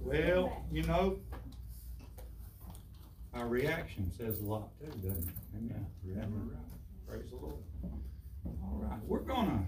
[0.00, 1.18] Well, you know,
[3.34, 5.34] our reaction says a lot too, doesn't it?
[5.56, 5.86] Amen.
[7.08, 7.56] Praise the Lord.
[8.62, 9.66] All right, we're gonna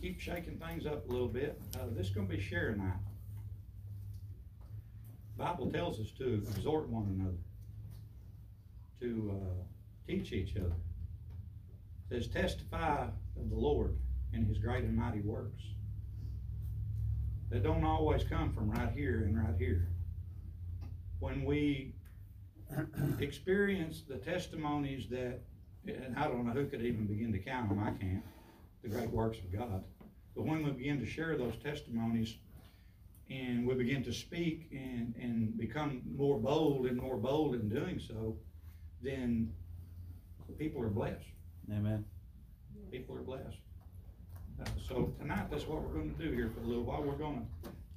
[0.00, 1.60] keep shaking things up a little bit.
[1.74, 3.00] Uh, this is gonna be share night.
[5.36, 7.38] Bible tells us to exhort one another,
[9.00, 9.64] to, uh,
[10.06, 10.76] teach each other.
[12.08, 13.98] Says testify of the Lord
[14.36, 15.62] and his great and mighty works.
[17.50, 19.88] They don't always come from right here and right here.
[21.20, 21.94] When we
[23.20, 25.40] experience the testimonies that,
[25.86, 28.22] and I don't know who could even begin to count them, I can't,
[28.82, 29.84] the great works of God.
[30.34, 32.36] But when we begin to share those testimonies
[33.30, 38.00] and we begin to speak and, and become more bold and more bold in doing
[38.00, 38.36] so,
[39.02, 39.52] then
[40.58, 41.24] people are blessed.
[41.72, 42.04] Amen.
[42.90, 43.58] People are blessed.
[44.60, 47.02] Uh, so tonight, that's what we're gonna do here for a little while.
[47.02, 47.42] We're gonna,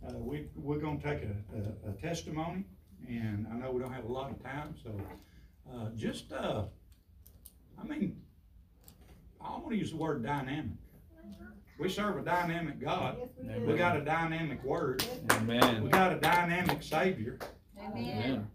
[0.08, 2.66] uh, we, we're gonna take a, a, a testimony,
[3.08, 4.92] and I know we don't have a lot of time, so,
[5.74, 6.64] uh, just, uh,
[7.82, 8.22] I mean,
[9.42, 10.72] I wanna use the word dynamic.
[11.80, 13.16] We serve a dynamic God.
[13.66, 15.02] We got a dynamic word.
[15.32, 15.84] Amen.
[15.84, 17.40] We got a dynamic Savior.
[17.80, 18.50] Amen.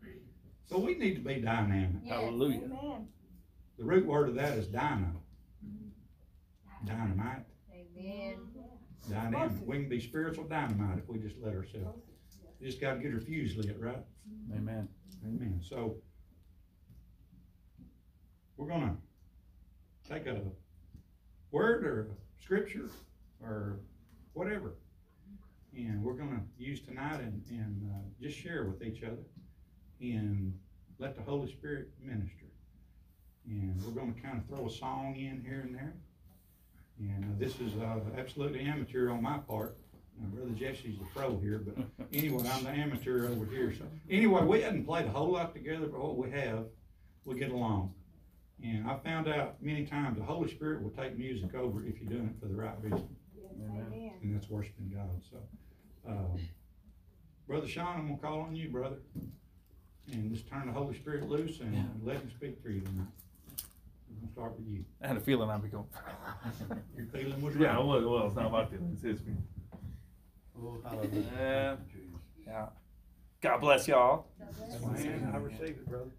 [0.67, 2.05] So we need to be dynamic.
[2.07, 2.65] Hallelujah.
[2.65, 3.09] Amen.
[3.79, 5.13] The root word of that is dyno.
[6.85, 7.47] Dynamite.
[8.05, 8.37] Amen.
[9.09, 9.53] Dynamic.
[9.67, 12.03] We can be spiritual dynamite if we just let ourselves.
[12.61, 14.05] You just gotta get our fuse lit, right?
[14.55, 14.89] Amen.
[15.25, 15.61] Amen.
[15.63, 15.97] So,
[18.57, 18.97] we're gonna
[20.09, 20.41] take a
[21.51, 22.89] word or a scripture
[23.43, 23.81] or
[24.33, 24.75] whatever.
[25.77, 29.25] And we're gonna use tonight and, and, uh, just share with each other
[30.01, 30.59] and
[30.99, 32.47] let the Holy Spirit minister.
[33.47, 35.95] And we're gonna kind of throw a song in here and there.
[36.99, 39.77] And uh, this is, uh, absolutely amateur on my part.
[40.23, 41.77] Uh, Brother Jesse's the pro here, but
[42.13, 43.75] anyway, I'm the amateur over here.
[43.77, 46.67] So anyway, we hadn't played a whole lot together, but what we have,
[47.25, 47.93] we get along.
[48.63, 52.11] And I found out many times the Holy Spirit will take music over if you're
[52.11, 53.09] doing it for the right reason,
[53.61, 54.13] Amen.
[54.23, 55.21] and that's worshiping God.
[55.31, 55.39] So,
[56.09, 56.39] um,
[57.49, 58.99] Brother Sean, I'm gonna call on you, brother,
[60.13, 61.83] and just turn the Holy Spirit loose and Yeah.
[62.05, 63.09] let Him speak through you tonight.
[64.15, 64.85] I'm gonna start with you.
[65.03, 65.87] I had a feeling I'd be going.
[66.97, 67.85] Your feeling was Yeah, right.
[67.85, 69.45] well, well, it's not my feeling, it's his feeling.
[70.57, 71.01] Oh,
[71.39, 71.77] yeah.
[72.47, 72.67] Yeah.
[73.41, 74.27] God bless y'all.
[74.83, 76.11] Man, I received it, brother.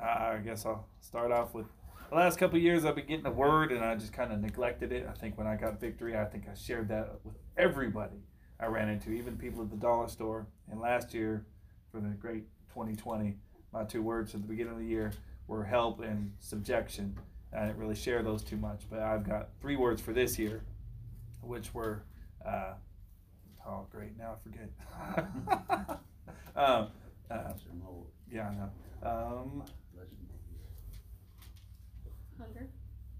[0.00, 1.66] I guess I'll start off with
[2.10, 4.40] the last couple of years I've been getting a word and I just kind of
[4.40, 5.06] neglected it.
[5.10, 8.16] I think when I got victory, I think I shared that with everybody
[8.60, 10.46] I ran into, even people at the dollar store.
[10.70, 11.44] And last year,
[11.90, 13.36] for the great 2020,
[13.72, 15.12] my two words at the beginning of the year
[15.48, 17.18] were help and subjection.
[17.52, 20.62] I didn't really share those too much, but I've got three words for this year,
[21.40, 22.04] which were,
[22.46, 22.74] uh,
[23.66, 25.98] oh great, now I forget.
[26.56, 26.88] um,
[27.30, 27.52] uh,
[28.30, 28.70] yeah, I know.
[29.02, 29.62] Um,
[32.38, 32.68] Hunger.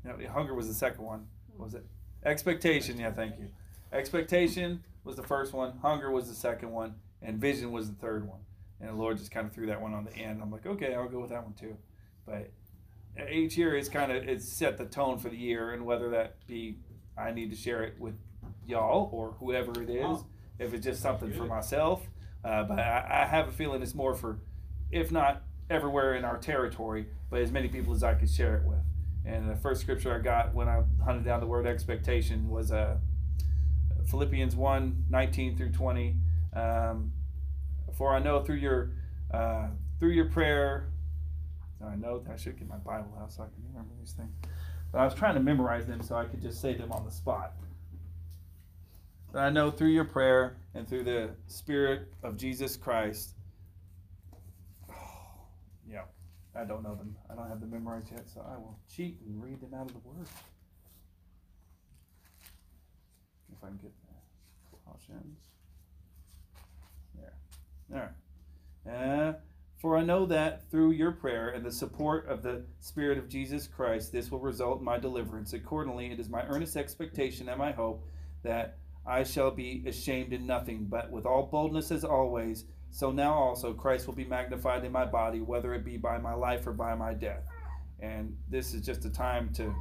[0.05, 1.27] no, hunger was the second one.
[1.56, 1.84] What was it?
[2.25, 2.99] Expectation.
[2.99, 3.49] Yeah, thank you.
[3.93, 5.78] Expectation was the first one.
[5.83, 8.39] Hunger was the second one, and vision was the third one.
[8.81, 10.41] And the Lord just kind of threw that one on the end.
[10.41, 11.77] I'm like, okay, I'll go with that one too.
[12.28, 12.50] But
[13.31, 16.47] each year, is kind of it's set the tone for the year, and whether that
[16.47, 16.78] be
[17.16, 18.15] I need to share it with
[18.66, 20.25] y'all or whoever it is,
[20.59, 22.06] if it's just something for myself.
[22.44, 24.39] Uh, but I, I have a feeling it's more for,
[24.91, 28.65] if not everywhere in our territory, but as many people as I could share it
[28.65, 28.78] with.
[29.25, 32.97] And the first scripture I got when I hunted down the word expectation was uh,
[34.06, 36.16] Philippians 1 19 through 20.
[36.55, 37.12] Um,
[37.97, 38.91] For I know through your
[39.33, 39.69] uh,
[39.99, 40.89] through your prayer,
[41.87, 44.31] I know I should get my Bible out so I can remember these things.
[44.91, 47.11] But I was trying to memorize them so I could just say them on the
[47.11, 47.53] spot.
[49.33, 53.34] But I know through your prayer and through the Spirit of Jesus Christ.
[55.91, 56.05] yeah,
[56.56, 57.16] I don't know them.
[57.31, 59.93] I don't have them memorized yet, so I will cheat and read them out of
[59.93, 60.27] the Word.
[63.53, 63.92] If I can get.
[64.89, 65.39] Colossians.
[67.15, 67.34] There.
[67.95, 69.28] All right.
[69.28, 69.28] Uh,
[69.80, 73.66] for I know that through your prayer and the support of the Spirit of Jesus
[73.69, 75.53] Christ, this will result in my deliverance.
[75.53, 78.04] Accordingly, it is my earnest expectation and my hope
[78.42, 83.33] that I shall be ashamed in nothing, but with all boldness as always, so now
[83.33, 86.72] also Christ will be magnified in my body, whether it be by my life or
[86.72, 87.45] by my death.
[88.01, 89.74] And this is just a time to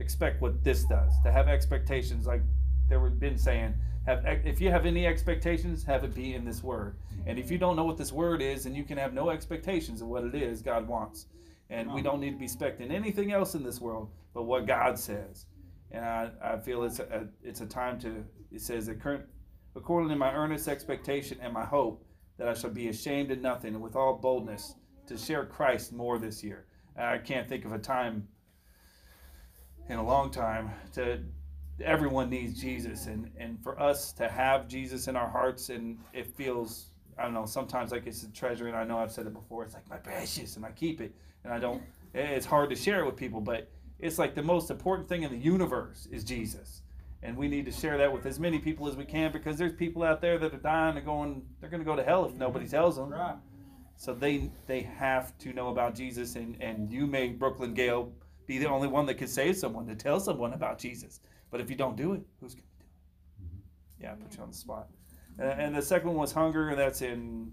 [0.00, 2.42] expect what this does, to have expectations like
[2.88, 3.74] they were been saying.
[4.06, 6.96] Have if you have any expectations, have it be in this word.
[7.26, 10.00] And if you don't know what this word is, and you can have no expectations
[10.00, 11.26] of what it is God wants.
[11.68, 14.98] And we don't need to be expecting anything else in this world but what God
[14.98, 15.46] says.
[15.90, 18.24] and I, I feel it's a, it's a time to.
[18.52, 22.04] It says according to my earnest expectation and my hope
[22.38, 24.74] that I shall be ashamed of nothing, and with all boldness
[25.08, 26.66] to share Christ more this year.
[26.96, 28.28] I can't think of a time
[29.88, 31.20] in a long time to
[31.84, 36.26] everyone needs Jesus and and for us to have Jesus in our hearts and it
[36.26, 36.86] feels
[37.18, 39.64] I don't know sometimes like it's a treasure and I know I've said it before
[39.64, 41.14] it's like my precious and I keep it
[41.44, 41.82] and I don't
[42.14, 43.68] it's hard to share it with people but
[43.98, 46.82] it's like the most important thing in the universe is Jesus
[47.22, 49.72] and we need to share that with as many people as we can because there's
[49.74, 52.34] people out there that are dying and going they're going to go to hell if
[52.34, 53.36] nobody tells them Right.
[53.96, 58.12] so they they have to know about Jesus and and you may Brooklyn Gale
[58.46, 61.20] be the only one that can save someone to tell someone about Jesus
[61.50, 64.04] but if you don't do it, who's going to do it?
[64.04, 64.88] Yeah, I put you on the spot.
[65.38, 67.52] Uh, and the second one was hunger, and that's in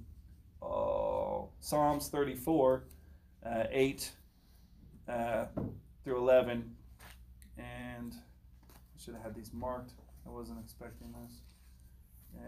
[0.62, 2.84] uh, Psalms 34,
[3.46, 4.12] uh, 8
[5.08, 5.46] uh,
[6.04, 6.76] through 11.
[7.58, 9.94] And I should have had these marked.
[10.26, 11.42] I wasn't expecting this.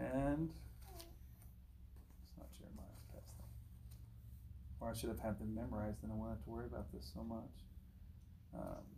[0.00, 0.50] And
[0.94, 2.86] it's not Jeremiah.
[4.80, 7.10] Or I should have had them memorized, and I won't have to worry about this
[7.14, 7.64] so much.
[8.54, 8.95] Um,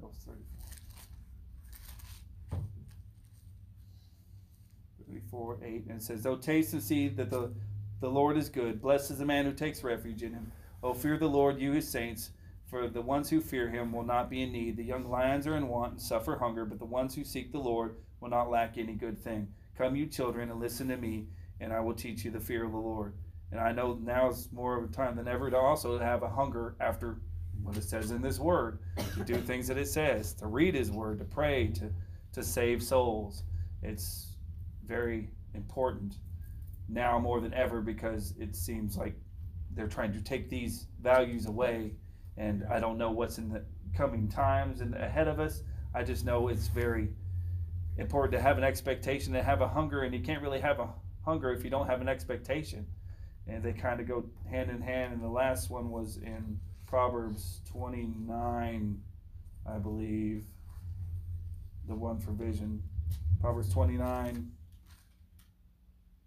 [0.00, 0.60] That was 34.
[5.06, 7.52] 34, 8, and it says, Oh, taste and see that the,
[8.00, 8.80] the Lord is good.
[8.80, 10.52] Blessed is the man who takes refuge in him.
[10.82, 12.30] Oh, fear the Lord, you his saints,
[12.66, 14.76] for the ones who fear him will not be in need.
[14.76, 17.58] The young lions are in want and suffer hunger, but the ones who seek the
[17.58, 19.48] Lord will not lack any good thing.
[19.76, 21.26] Come, you children, and listen to me,
[21.60, 23.14] and I will teach you the fear of the Lord.
[23.50, 26.28] And I know now is more of a time than ever to also have a
[26.28, 27.18] hunger after
[27.62, 28.78] what it says in this word,
[29.14, 31.90] to do things that it says, to read his word, to pray, to,
[32.32, 33.42] to save souls.
[33.82, 34.36] It's
[34.86, 36.16] very important
[36.88, 39.14] now more than ever because it seems like
[39.72, 41.92] they're trying to take these values away.
[42.36, 43.62] And I don't know what's in the
[43.94, 45.62] coming times and ahead of us.
[45.94, 47.08] I just know it's very
[47.98, 50.88] important to have an expectation, to have a hunger, and you can't really have a
[51.24, 52.86] hunger if you don't have an expectation
[53.50, 55.12] and they kind of go hand in hand.
[55.12, 56.58] And the last one was in
[56.90, 59.00] Proverbs 29,
[59.64, 60.42] I believe.
[61.86, 62.82] The one for vision.
[63.40, 64.50] Proverbs 29,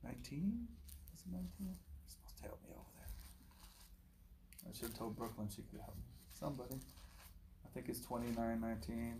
[0.04, 0.68] 19?
[1.14, 1.50] Is it 19?
[1.60, 1.74] You're
[2.08, 4.70] supposed to help me over there.
[4.70, 6.04] I should have told Brooklyn she could help me.
[6.32, 6.76] Somebody.
[7.66, 9.16] I think it's 29, 19.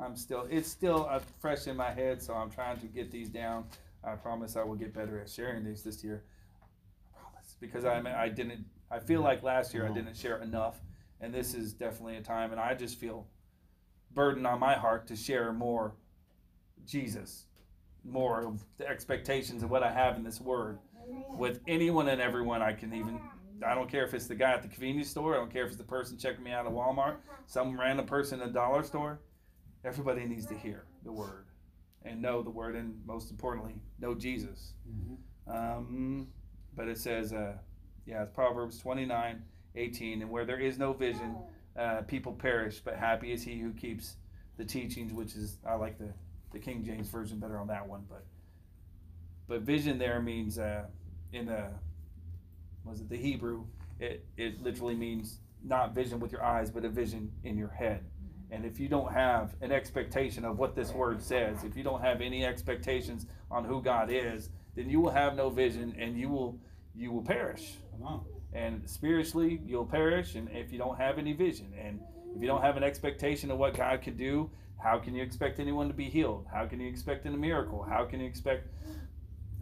[0.00, 3.28] I'm still, it's still uh, fresh in my head, so I'm trying to get these
[3.28, 3.64] down.
[4.04, 6.22] I promise I will get better at sharing these this year
[6.62, 7.56] I promise.
[7.60, 10.80] because I I didn't I feel like last year I didn't share enough,
[11.20, 13.26] and this is definitely a time, and I just feel
[14.12, 15.94] burden on my heart to share more
[16.86, 17.44] Jesus,
[18.04, 20.78] more of the expectations of what I have in this Word
[21.36, 23.20] with anyone and everyone I can even.
[23.64, 25.34] I don't care if it's the guy at the convenience store.
[25.34, 27.16] I don't care if it's the person checking me out at Walmart.
[27.46, 29.20] Some random person in a dollar store.
[29.84, 31.46] Everybody needs to hear the Word
[32.04, 34.72] and know the Word, and most importantly, know Jesus.
[35.46, 36.28] Um,
[36.74, 37.54] but it says, uh,
[38.06, 39.42] yeah, it's Proverbs 29,
[39.76, 41.36] 18, and where there is no vision,
[41.78, 44.16] uh, people perish, but happy is he who keeps
[44.56, 46.12] the teachings, which is, I like the,
[46.52, 48.24] the King James Version better on that one, but,
[49.48, 50.84] but vision there means, uh,
[51.32, 51.68] in the,
[52.84, 53.64] was it the Hebrew,
[53.98, 58.04] it, it literally means not vision with your eyes, but a vision in your head.
[58.50, 62.00] And if you don't have an expectation of what this word says, if you don't
[62.00, 66.28] have any expectations on who God is, then you will have no vision and you
[66.28, 66.58] will
[66.96, 67.74] you will perish.
[68.52, 72.00] And spiritually you'll perish and if you don't have any vision and
[72.34, 74.50] if you don't have an expectation of what God can do,
[74.82, 76.46] how can you expect anyone to be healed?
[76.52, 77.82] How can you expect a miracle?
[77.82, 78.68] How can you expect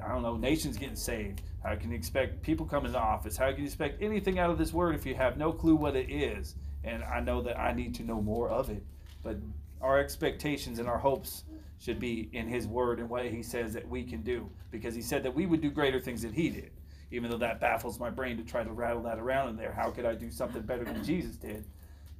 [0.04, 1.42] I don't know, nations getting saved?
[1.62, 3.37] How can you expect people coming to office?
[3.37, 5.97] How can you expect anything out of this word if you have no clue what
[5.97, 6.54] it is?
[6.85, 8.85] And I know that I need to know more of it.
[9.25, 9.38] But
[9.80, 11.45] our expectations and our hopes
[11.80, 15.02] should be in his word and what he says that we can do because he
[15.02, 16.71] said that we would do greater things than he did
[17.11, 19.73] even though that baffles my brain to try to rattle that around in there.
[19.73, 21.65] How could i do something better than jesus did?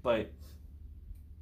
[0.03, 0.31] But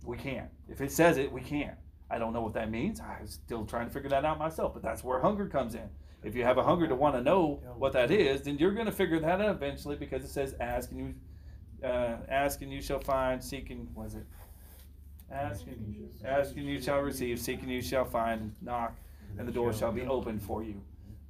[0.05, 0.50] we can't.
[0.69, 1.76] If it says it we can't.
[2.09, 3.00] I don't know what that means.
[3.00, 5.88] I'm still trying to figure that out myself but that's where hunger comes in.
[6.23, 8.87] If you have a hunger to want to know what that is then you're going
[8.87, 11.15] to figure that out eventually because it says ask and you
[11.87, 14.25] uh, ask and you shall find seek and was it?
[15.31, 18.97] Ask and, ask and you shall receive, seek and you shall find, knock
[19.38, 20.81] and the door shall be opened for you.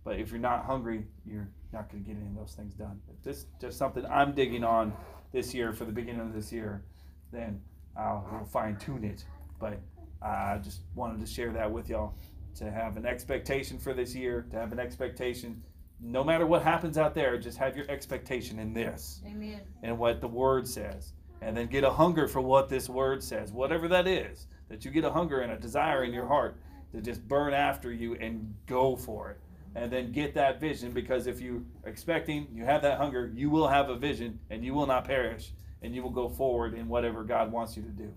[0.07, 3.01] But if you're not hungry, you're not going to get any of those things done.
[3.13, 4.93] If this is just something I'm digging on
[5.33, 6.85] this year for the beginning of this year,
[7.33, 7.61] then
[7.99, 9.25] I'll, I'll fine tune it.
[9.59, 9.81] But
[10.23, 12.15] I just wanted to share that with y'all.
[12.59, 15.61] to have an expectation for this year, to have an expectation,
[16.01, 19.61] no matter what happens out there, just have your expectation in this Amen.
[19.83, 21.15] and what the word says.
[21.43, 24.93] And then get a hunger for what this word says, whatever that is, that you
[24.93, 26.59] get a hunger and a desire in your heart
[26.93, 29.41] to just burn after you and go for it.
[29.77, 33.51] And then get that vision because if you are expecting, you have that hunger, you
[33.51, 35.53] will have a vision and you will not perish
[35.83, 38.11] and you will go forward in whatever God wants you to do.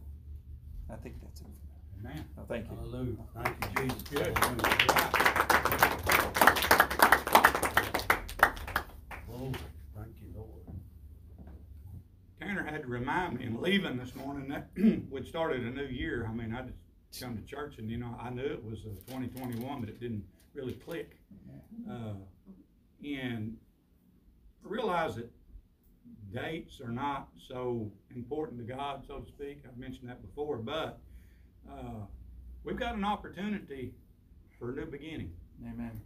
[0.89, 1.48] I think that's it.
[2.00, 2.24] Amen.
[2.38, 2.78] No, thank you.
[2.78, 3.18] Hallelujah.
[3.44, 4.01] Thank you, Jesus.
[4.04, 4.38] Good.
[9.30, 9.51] Oh,
[9.98, 10.63] thank you, Lord.
[12.39, 14.70] Tanner had to remind me in leaving this morning that
[15.12, 16.25] we'd started a new year.
[16.25, 16.62] I mean, I
[17.12, 19.89] just come to church and, you know, I knew it was uh, twenty twenty-one, but
[19.89, 20.24] it didn't
[20.60, 21.18] really click.
[21.89, 22.13] Uh,
[23.04, 23.56] and
[24.63, 25.32] realize that
[26.34, 29.62] dates are not so important to God, so to speak.
[29.66, 31.00] I've mentioned that before, but,
[31.72, 32.04] uh,
[32.63, 33.94] we've got an opportunity
[34.58, 35.32] for a new beginning.
[35.66, 36.01] Amen.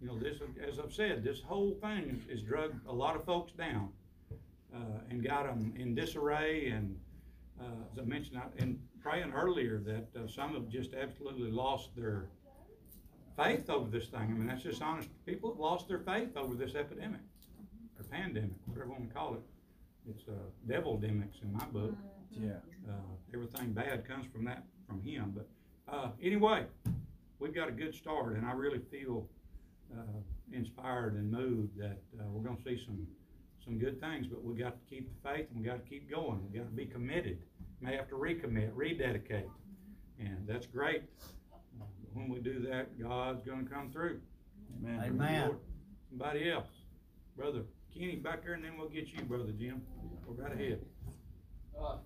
[0.00, 3.52] You know, this, as I've said, this whole thing has drug a lot of folks
[3.52, 3.90] down,
[4.74, 6.98] uh, and got them in disarray and,
[7.60, 11.90] uh, as I mentioned, I, in praying earlier, that, uh, some have just absolutely lost
[11.96, 12.26] their
[13.38, 14.20] faith over this thing.
[14.20, 15.08] I mean, that's just honest.
[15.24, 17.20] People have lost their faith over this epidemic,
[17.98, 19.40] or pandemic, whatever you wanna call it.
[20.10, 20.32] It's, uh,
[20.66, 21.94] devil-demics in my book
[22.32, 22.60] Yeah.
[22.88, 22.92] uh,
[23.32, 25.48] everything bad comes from that, from him, but,
[25.86, 26.66] uh, anyway,
[27.38, 29.28] we've got a good start, and I really feel,
[29.96, 30.02] uh,
[30.52, 33.06] inspired and moved that, uh, we're gonna see some,
[33.64, 36.42] some good things, but we got to keep the faith, and we gotta keep going,
[36.50, 37.38] we gotta be committed,
[37.80, 39.48] may have to recommit, rededicate,
[40.18, 41.02] and that's great.
[42.18, 44.20] When we do that, God's gonna come through.
[44.82, 45.00] Amen.
[45.06, 45.46] Amen.
[45.46, 45.58] Lord.
[46.10, 46.66] Somebody else,
[47.36, 47.62] brother
[47.94, 49.82] Kenny back there, and then we'll get you, brother Jim,
[50.26, 50.80] go right ahead.
[51.80, 51.96] Uh,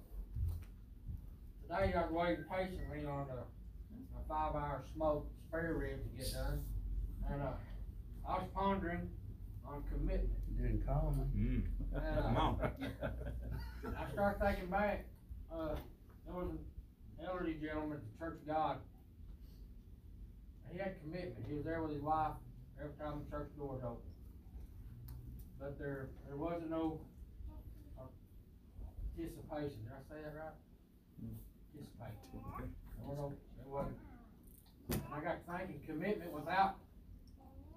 [1.62, 6.32] Today I was waiting patiently on a, a five hour smoke spare rib to get
[6.34, 6.60] done.
[7.30, 7.46] And, uh,
[8.28, 9.08] I was pondering
[9.66, 10.28] on commitment.
[10.58, 11.42] You didn't call me.
[11.42, 11.62] Mm,
[11.94, 12.72] And, come uh, on.
[13.98, 15.06] I started thinking back,
[15.50, 15.76] uh,
[16.26, 16.58] there was an
[17.26, 18.76] elderly gentleman at the Church of God.
[20.72, 21.44] He had commitment.
[21.48, 22.32] He was there with his wife
[22.80, 24.16] every time the church doors opened.
[25.60, 26.98] But there, there wasn't no
[28.00, 28.04] uh,
[29.14, 29.78] participation.
[29.84, 30.56] Did I say that right?
[31.72, 32.16] Participate.
[32.32, 33.96] There was no, there wasn't.
[34.90, 36.76] And I got thinking, commitment without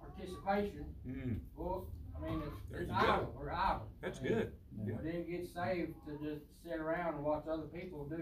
[0.00, 1.86] participation, Mm, well,
[2.16, 3.06] I mean, it's, There it's you go.
[3.06, 3.86] idle, we're idle.
[4.02, 4.52] that's I mean, good.
[4.74, 8.16] we didn't get saved to just sit around and watch other people do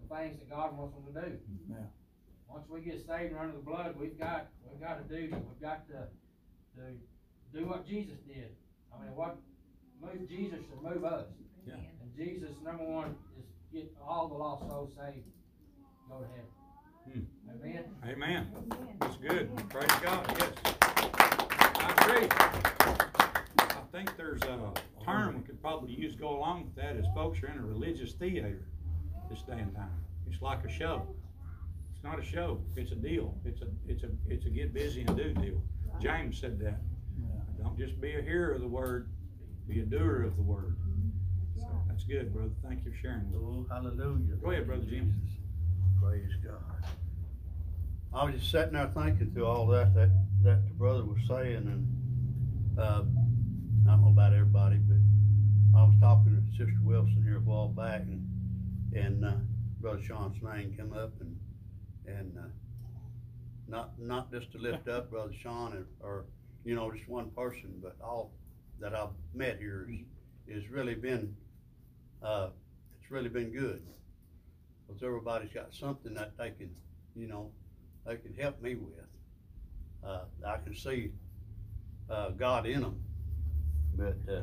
[0.00, 1.36] the things that God wants them to do.
[1.68, 1.76] Yeah.
[2.52, 5.60] Once we get saved and under the blood, we've got, we've got a duty, we've
[5.62, 6.08] got to,
[6.76, 8.50] to do what Jesus did.
[8.92, 9.36] I mean, what
[10.02, 11.26] moved Jesus should move us.
[11.66, 11.74] Yeah.
[11.74, 15.26] And Jesus, number one, is get all the lost souls saved,
[16.08, 16.50] go to heaven.
[17.12, 17.64] Hmm.
[17.64, 17.84] Amen?
[18.04, 18.52] Amen.
[18.72, 18.96] Amen.
[19.00, 19.68] That's good.
[19.68, 20.50] Praise God, yes.
[21.12, 22.28] I agree.
[23.58, 24.72] I think there's a
[25.04, 27.62] term we could probably use to go along with that is folks are in a
[27.62, 28.58] religious theater
[29.30, 29.90] this day and time.
[30.28, 31.06] It's like a show.
[32.00, 33.34] It's not a show, it's a deal.
[33.44, 35.62] It's a, it's a, it's a get busy and do deal.
[36.00, 36.80] James said that.
[37.62, 39.10] Don't just be a hearer of the word,
[39.68, 40.78] be a doer of the word.
[41.58, 42.52] So that's good, brother.
[42.66, 43.30] Thank you for sharing.
[43.30, 43.42] with.
[43.42, 44.36] Oh, hallelujah.
[44.42, 45.14] Go ahead, Brother Jim.
[46.02, 46.86] Praise God.
[48.14, 50.08] I was just sitting there thinking through all that, that,
[50.42, 53.02] that the brother was saying, and, uh,
[53.86, 57.68] I don't know about everybody, but I was talking to Sister Wilson here a while
[57.68, 58.26] back, and,
[58.94, 59.32] and, uh,
[59.82, 61.36] Brother Sean's name come up, and,
[62.06, 62.48] and, uh,
[63.68, 66.24] not, not just to lift up Brother Sean or, or,
[66.64, 68.32] you know, just one person, but all
[68.80, 69.88] that I've met here
[70.48, 71.36] is, is really been,
[72.22, 72.48] uh,
[73.00, 73.82] it's really been good.
[74.88, 76.70] Cause everybody's got something that they can,
[77.14, 77.52] you know,
[78.04, 79.04] they can help me with.
[80.04, 81.12] Uh, I can see,
[82.10, 83.00] uh, God in them.
[83.94, 84.42] But, uh,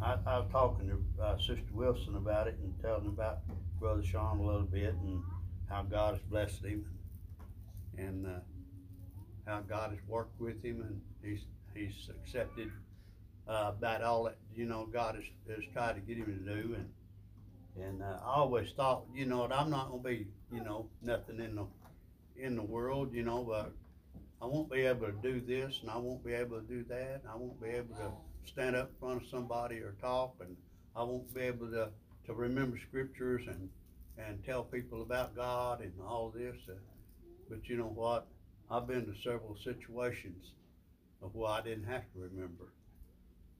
[0.00, 3.40] I, I was talking to, uh, Sister Wilson about it and telling about
[3.80, 5.22] Brother Sean a little bit and
[5.74, 6.86] how God has blessed him.
[7.98, 8.40] And, uh,
[9.46, 12.70] how God has worked with him and he's, he's accepted,
[13.48, 16.74] uh, about all that, you know, God has, has tried to get him to do
[16.74, 16.88] and,
[17.84, 21.56] and uh, I always thought, you know, I'm not gonna be, you know, nothing in
[21.56, 21.66] the,
[22.36, 23.72] in the world, you know, but
[24.40, 27.20] I won't be able to do this and I won't be able to do that.
[27.22, 28.12] and I won't be able to
[28.50, 30.56] stand up in front of somebody or talk and
[30.96, 31.88] I won't be able to,
[32.26, 33.68] to remember scriptures and,
[34.18, 36.56] and tell people about God and all this.
[36.68, 36.74] Uh,
[37.48, 38.26] but you know what?
[38.70, 40.52] I've been to several situations
[41.22, 42.72] of where I didn't have to remember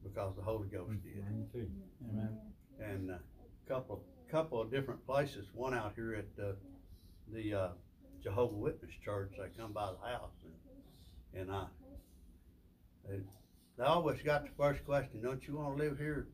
[0.03, 1.71] because the Holy Ghost did Me too.
[2.11, 2.39] Amen.
[2.81, 3.21] and a
[3.69, 5.47] couple, couple of different places.
[5.55, 6.53] One out here at uh,
[7.33, 7.69] the uh,
[8.23, 10.31] Jehovah Witness church, they come by the house
[11.35, 11.67] and, and I,
[13.09, 13.21] they,
[13.77, 16.29] they always got the first question, don't you wanna live here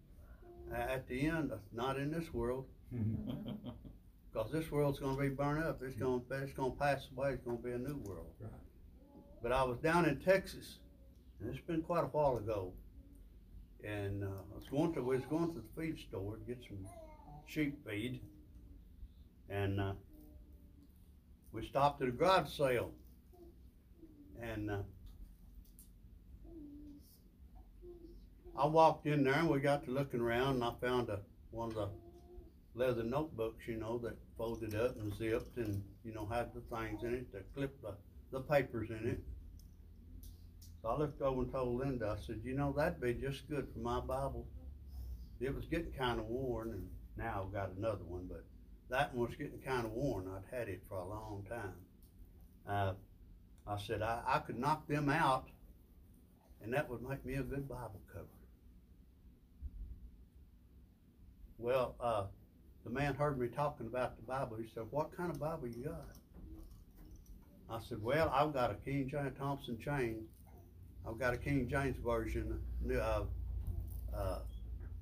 [0.73, 2.67] at the end, not in this world,
[4.33, 7.59] cause this world's gonna be burned up, it's gonna, it's gonna pass away, it's gonna
[7.59, 8.33] be a new world.
[8.41, 8.51] Right.
[9.43, 10.79] But I was down in Texas,
[11.41, 12.73] and it's been quite a while ago,
[13.83, 16.63] and, uh, I was going to, we was going to the feed store to get
[16.69, 16.87] some
[17.47, 18.21] sheep feed,
[19.49, 19.93] and, uh,
[21.53, 22.93] we stopped at a garage sale,
[24.41, 24.83] and, uh,
[28.57, 31.21] I walked in there and we got to looking around and I found a,
[31.51, 31.89] one of the
[32.75, 37.03] leather notebooks, you know, that folded up and zipped and, you know, had the things
[37.03, 37.95] in it that clipped the,
[38.31, 39.21] the papers in it.
[40.83, 43.69] So I looked over and told Linda, I said, you know, that'd be just good
[43.73, 44.47] for my Bible.
[45.41, 48.45] It was getting kinda worn and now I've got another one, but
[48.89, 50.29] that one was getting kinda worn.
[50.29, 51.75] I'd had it for a long time.
[52.67, 52.95] Uh,
[53.67, 55.49] I said, I, I could knock them out
[56.63, 58.27] and that would make me a good Bible cover.
[61.59, 62.25] Well, uh,
[62.85, 64.57] the man heard me talking about the Bible.
[64.57, 66.07] He said, what kind of Bible you got?
[67.71, 70.25] I said, well, I've got a King James Thompson chain.
[71.09, 72.61] I've got a King James version,
[72.93, 73.23] uh,
[74.15, 74.39] uh,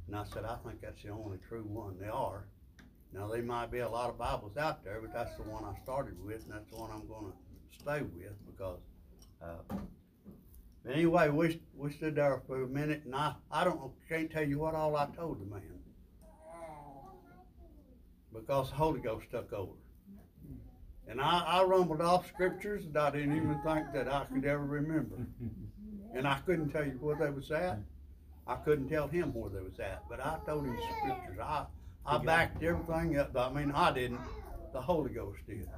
[0.07, 1.97] and I said, I think that's the only true one.
[1.99, 2.45] They are.
[3.13, 5.75] Now, there might be a lot of Bibles out there, but that's the one I
[5.83, 7.33] started with, and that's the one I'm gonna
[7.81, 8.81] stay with, because,
[9.43, 9.75] uh,
[10.89, 14.59] anyway, we, we stood there for a minute, and I, I don't, can't tell you
[14.59, 15.78] what all I told the man.
[18.35, 19.73] Because the Holy Ghost took over.
[21.09, 24.65] And I, I rumbled off scriptures that I didn't even think that I could ever
[24.65, 25.17] remember.
[26.15, 27.79] And I couldn't tell you where they was at.
[28.47, 31.39] I couldn't tell him where they was at, but I told him scriptures.
[31.43, 31.67] I,
[32.07, 33.37] I backed everything up.
[33.37, 34.21] I mean, I didn't.
[34.73, 35.69] The Holy Ghost did.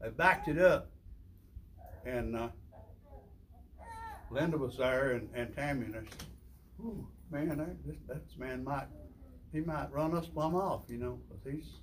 [0.00, 0.88] They backed it up.
[2.04, 2.48] And, uh,
[4.30, 6.24] Linda was there and, and Tammy and I said,
[6.78, 8.86] "Whew, man, that, this, that man might,
[9.52, 11.80] he might run us plumb off, you know, 'cause he's,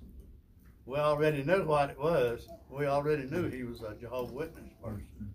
[0.86, 2.48] we already knew what it was.
[2.68, 5.34] We already knew he was a Jehovah Witness person.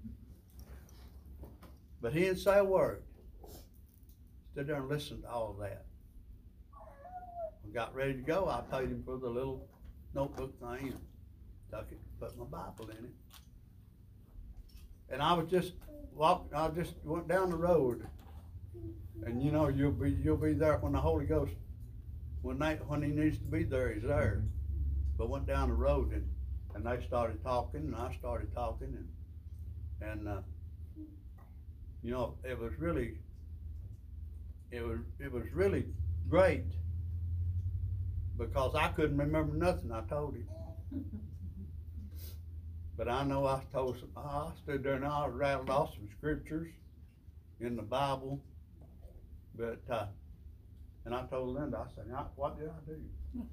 [2.01, 3.03] But he didn't say a word.
[4.51, 5.85] Stood there and listened to all that.
[7.65, 8.47] We got ready to go.
[8.47, 9.67] I paid him for the little
[10.13, 10.99] notebook thing and
[11.71, 13.13] took it, put my Bible in it.
[15.09, 15.73] And I was just
[16.13, 18.07] walking, I just went down the road.
[19.25, 21.53] And you know, you'll be, you'll be there when the Holy Ghost,
[22.41, 24.43] when they, when he needs to be there, he's there.
[25.17, 26.27] But went down the road and,
[26.73, 28.97] and they started talking and I started talking
[30.01, 30.41] and, and, uh,
[32.01, 33.17] you know, it was really,
[34.71, 35.85] it was, it was really
[36.29, 36.63] great.
[38.37, 40.47] Because I couldn't remember nothing I told him.
[42.99, 46.67] But I know I told some, I stood there and I rattled off some scriptures
[47.61, 48.41] in the Bible.
[49.55, 50.07] But, uh,
[51.05, 52.99] and I told Linda, I said, what did I do?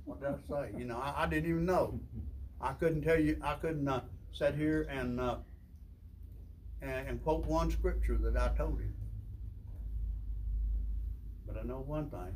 [0.04, 0.78] What did I say?
[0.78, 2.00] You know, I, I didn't even know.
[2.60, 4.00] I couldn't tell you, I couldn't, uh,
[4.32, 5.36] sit here and, uh,
[6.82, 8.92] and, and quote one scripture that I told him.
[11.46, 12.34] But I know one thing.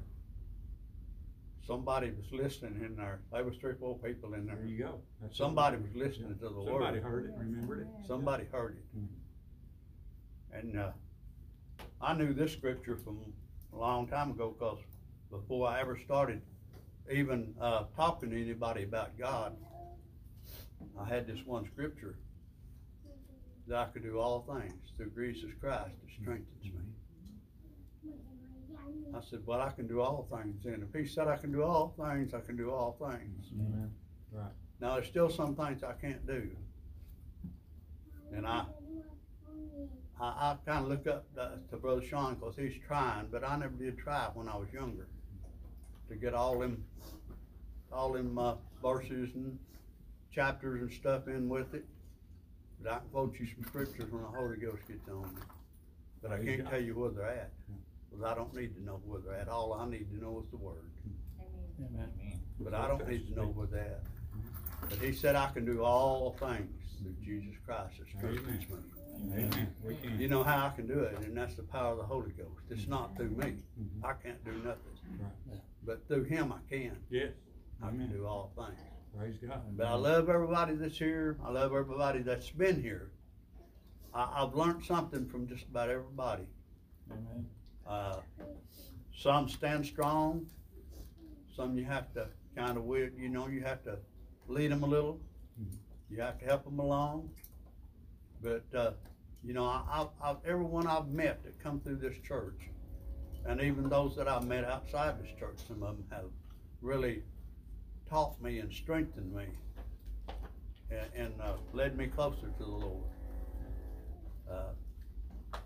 [1.66, 3.20] Somebody was listening in there.
[3.33, 4.57] There was three, or four people in there.
[4.57, 5.01] There you go.
[5.20, 6.66] That's Somebody was listening to the word.
[6.66, 7.87] Somebody heard it, remembered it.
[8.07, 8.99] Somebody heard it.
[8.99, 10.59] Mhm.
[10.59, 10.90] And, uh,
[12.01, 13.18] I knew this scripture from
[13.73, 14.79] a long time ago, cause
[15.31, 16.43] before I ever started
[17.11, 19.57] even, uh, talking to anybody about God,
[20.99, 22.16] I had this one scripture
[23.66, 26.23] that I could do all things through Jesus Christ that mm-hmm.
[26.23, 26.71] strengthens me.
[28.07, 29.16] Mm-hmm.
[29.16, 31.62] I said, well, I can do all things, and if he said I can do
[31.62, 33.47] all things, I can do all things.
[33.47, 33.61] Mm-hmm.
[33.61, 33.90] Amen.
[34.33, 34.53] Right.
[34.81, 36.51] Now, there's still some things I can't do.
[38.33, 38.64] And I,
[40.21, 43.75] I, I kinda look up to, to Brother Sean, cause he's trying, but I never
[43.75, 45.09] did try when I was younger.
[46.11, 46.83] To get all them,
[47.92, 49.57] all them, uh, verses and
[50.35, 51.85] chapters and stuff in with it.
[52.83, 55.40] But I can quote you some scriptures when the Holy Ghost gets on me.
[56.20, 57.53] But I can't tell you where they're at,
[58.11, 60.51] cause I don't need to know where they're at, all I need to know is
[60.51, 60.90] the word.
[61.79, 62.11] Amen.
[62.59, 64.90] But I don't need to know where they're at.
[64.90, 68.77] But he said I can do all things through Jesus Christ that strengthens me.
[69.33, 69.75] Amen.
[69.85, 70.18] We can.
[70.18, 72.64] You know how I can do it, and that's the power of the Holy Ghost.
[72.68, 73.62] It's not through me.
[73.81, 74.03] Mhm.
[74.05, 75.61] I can't do nothing.
[75.85, 76.97] But through him I can.
[77.11, 77.33] Yes.
[77.83, 78.12] I can Amen.
[78.12, 78.79] do all things.
[79.16, 79.62] Praise God.
[79.77, 81.37] But I love everybody that's here.
[81.45, 83.11] I love everybody that's been here.
[84.14, 86.47] I, I've learned something from just about everybody.
[87.11, 87.47] Amen.
[87.87, 88.21] Uh,
[89.16, 90.47] some stand strong.
[91.57, 92.85] Some you have to kind of,
[93.19, 93.99] you know, you have to
[94.49, 95.21] lead them a little.
[96.11, 97.31] You have to help them along.
[98.43, 98.93] But, uh,
[99.45, 102.69] you know, I, I've, I've, everyone I've met that come through this church,
[103.46, 106.31] and even those that I've met outside this church, some of them have
[106.83, 107.22] really
[108.09, 109.44] taught me and strengthened me
[110.90, 113.05] and, and uh, led me closer to the Lord.
[114.50, 115.59] Uh,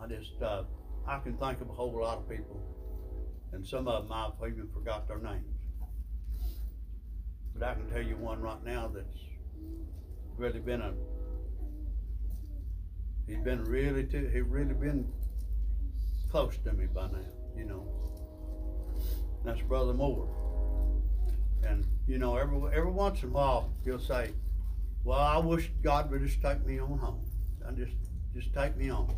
[0.00, 0.62] I just, uh,
[1.06, 2.60] I can think of a whole lot of people,
[3.52, 5.44] and some of them I've even forgot their names.
[7.54, 9.18] But I can tell you one right now that's
[10.36, 10.92] really been a,
[13.26, 15.12] he's been really, too, he really been
[16.30, 17.18] close to me by now,
[17.56, 17.86] you know.
[19.44, 20.28] That's Brother Moore.
[21.64, 24.32] And, you know, every, every once in a while, he'll say,
[25.04, 27.24] well, I wish God would just take me on home.
[27.64, 27.94] And just,
[28.34, 29.14] just take me on.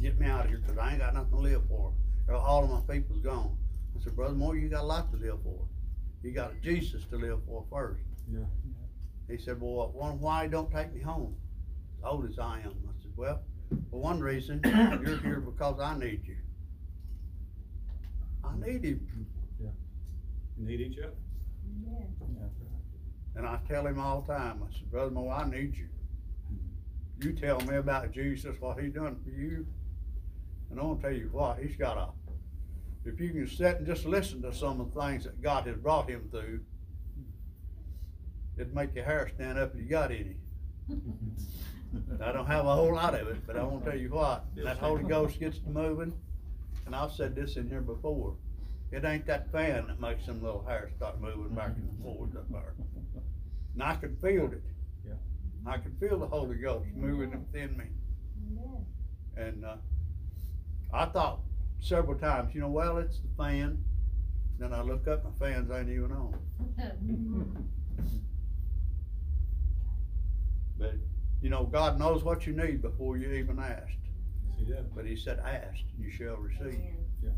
[0.00, 1.92] Get me out of here, cause I ain't got nothing to live for.
[2.32, 3.56] All of my people's gone.
[3.98, 5.66] I said, Brother Moore, you got a lot to live for.
[6.22, 8.02] You got a Jesus to live for first.
[8.30, 8.44] Yeah.
[9.28, 11.34] He said, well, why, why don't take me home?
[11.98, 12.74] As old as I am.
[12.88, 13.40] I said, well,
[13.90, 14.60] for one reason,
[15.04, 16.36] you're here because I need you.
[18.44, 19.26] I need him.
[19.60, 21.12] You need each other.
[21.86, 22.04] Yeah.
[23.36, 25.88] And I tell him all the time, I said, Brother Mo, I need you.
[27.22, 29.66] You tell me about Jesus, what he done for you.
[30.70, 32.08] And I'm gonna tell you what, he's got a,
[33.04, 35.76] if you can sit and just listen to some of the things that God has
[35.76, 36.60] brought him through,
[38.56, 40.36] it'd make your hair stand up if you got any.
[42.22, 44.78] I don't have a whole lot of it, but I won't tell you what, that
[44.78, 46.12] Holy Ghost gets to moving,
[46.90, 48.34] and I've said this in here before,
[48.90, 52.50] it ain't that fan that makes them little hairs start moving back and forth up
[52.50, 52.74] there.
[53.74, 54.64] And I could feel it.
[55.06, 55.12] Yeah.
[55.64, 57.84] I could feel the Holy Ghost moving within me.
[59.36, 59.76] And, uh,
[60.92, 61.42] I thought
[61.78, 63.84] several times, you know, well, it's the fan.
[64.58, 66.34] Then I look up, my fans ain't even on.
[70.76, 70.94] But,
[71.42, 73.99] you know, God knows what you need before you even asked.
[74.60, 74.84] Yes, he does.
[74.94, 76.80] But he said, ask, you shall receive.
[77.22, 77.30] Yeah.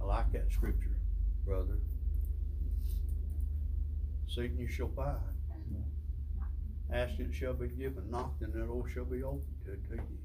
[0.00, 0.96] I like that scripture,
[1.44, 1.78] brother.
[4.28, 5.18] Seeking you shall find.
[6.92, 10.18] Asking it shall be given, knocking the door shall be opened to, to you.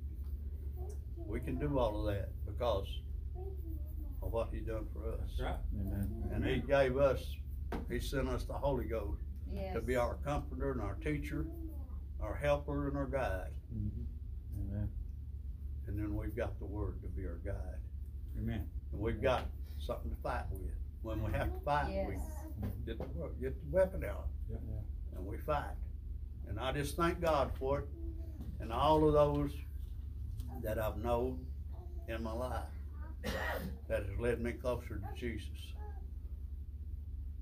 [1.25, 2.87] We can do all of that because
[4.21, 5.19] of what he done for us.
[5.37, 5.55] That's right.
[5.79, 6.29] Amen.
[6.33, 7.23] And he gave us,
[7.89, 9.21] he sent us the Holy Ghost
[9.53, 9.73] Yes.
[9.75, 11.45] to be our comforter and our teacher,
[12.21, 13.51] our helper and our guide.
[13.73, 14.73] Mm-hmm.
[14.75, 14.89] Amen.
[15.87, 17.79] And then we've got the word to be our guide.
[18.37, 18.67] Amen.
[18.91, 19.45] And we've got
[19.79, 20.71] something to fight with.
[21.01, 22.17] When we have to fight, we
[22.85, 23.05] get the,
[23.41, 24.27] get the weapon out.
[24.49, 24.57] Yeah.
[25.15, 25.75] And we fight.
[26.47, 27.85] And I just thank God for it.
[28.59, 29.51] And all of those
[30.63, 31.39] that I've known
[32.07, 32.63] in my life
[33.87, 35.73] that has led me closer to Jesus.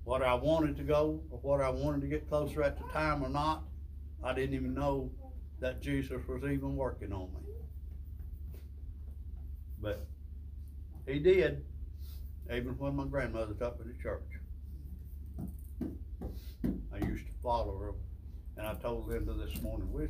[0.04, 3.24] What I wanted to go, or what I wanted to get closer at the time
[3.24, 3.64] or not,
[4.22, 5.10] I didn't even know
[5.60, 7.45] that Jesus was even working on me.
[9.86, 10.04] But
[11.06, 11.64] he did,
[12.52, 14.20] even when my grandmother took me the church.
[16.92, 17.92] I used to follow her,
[18.56, 20.08] and I told Linda this morning, we,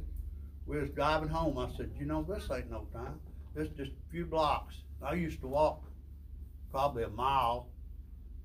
[0.64, 3.20] we was driving home, I said, you know, this ain't no time,
[3.54, 4.76] this just a few blocks.
[5.02, 5.84] I used to walk
[6.70, 7.68] probably a mile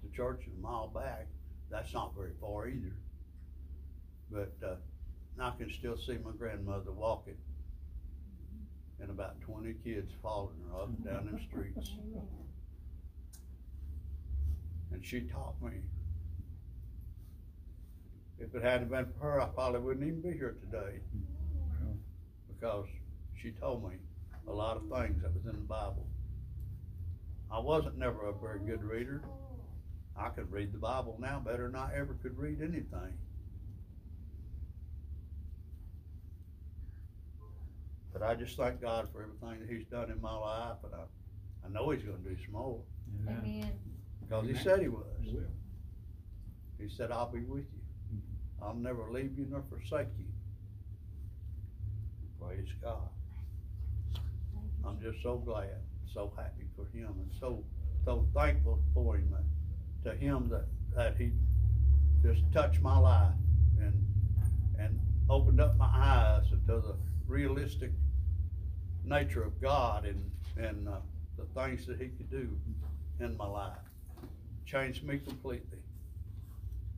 [0.03, 1.27] to church and a mile back,
[1.69, 2.91] that's not very far either.
[4.29, 4.75] But, uh,
[5.39, 7.37] I can still see my grandmother walking,
[9.01, 11.95] and about twenty kids following her up and down them streets.
[14.91, 15.71] And she taught me.
[18.39, 20.99] If it hadn't been for her, I probably wouldn't even be here today.
[22.47, 22.87] Because
[23.35, 23.95] she told me
[24.47, 26.05] a lot of things that was in the Bible.
[27.51, 29.23] I wasn't never a very good reader.
[30.17, 33.17] I could read the Bible now better than I ever could read anything.
[38.13, 41.65] But I just thank God for everything that He's done in my life, and I,
[41.65, 42.81] I know He's gonna do some more,
[43.27, 43.71] Amen.
[44.21, 45.05] because He said He was.
[45.21, 45.37] He.
[46.81, 48.15] He said, I'll be with you.
[48.15, 48.63] Mm-hmm.
[48.63, 50.25] I'll never leave you nor forsake you.
[52.39, 53.07] Praise God.
[54.83, 55.69] I'm just so glad,
[56.11, 57.63] so happy for him and so,
[58.03, 59.35] so thankful for him,
[60.03, 61.31] to him that, that he
[62.23, 63.33] just touched my life
[63.79, 63.93] and,
[64.79, 66.95] and opened up my eyes to the
[67.31, 67.91] realistic
[69.05, 70.97] nature of God and, and, uh,
[71.37, 72.49] the things that he could do
[73.19, 73.77] in my life.
[74.65, 75.79] Changed me completely.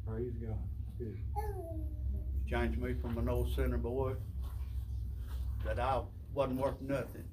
[0.08, 0.58] Praise God.
[1.00, 1.17] Good.
[2.50, 4.13] changed me from an old sinner boy
[5.65, 6.02] that I
[6.34, 7.24] wasn't worth nothing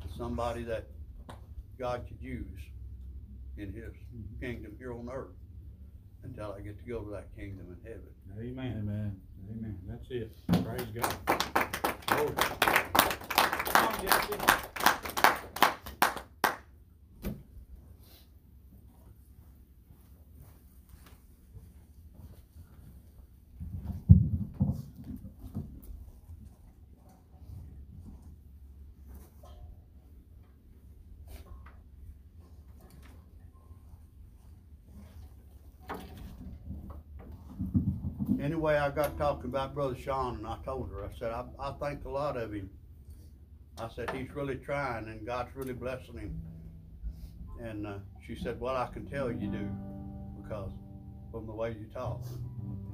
[0.00, 0.86] to somebody that
[1.78, 2.60] God could use
[3.58, 3.92] in His
[4.40, 5.28] kingdom here on earth.
[6.22, 8.08] until I get to go to that kingdom in heaven.
[8.40, 8.82] Amen.
[8.82, 9.20] Amen.
[9.50, 9.78] Amen.
[9.88, 10.30] That's it.
[10.64, 11.16] Praise God.
[12.06, 12.34] Glory.
[13.64, 14.83] Come on, Jesse.
[38.54, 41.72] Anyway, I got talking about Brother Sean and I told her, I said, I, I
[41.72, 42.70] think a lot of him.
[43.80, 46.40] I said, he's really trying and God's really blessing him.
[47.60, 49.68] And, uh, she said, well, I can tell you do
[50.40, 50.70] because
[51.32, 52.22] from the way you talk.